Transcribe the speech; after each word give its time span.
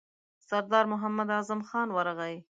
سردار 0.47 0.85
محمد 0.93 1.29
اعظم 1.37 1.61
خان 1.69 1.87
ورغی. 1.91 2.35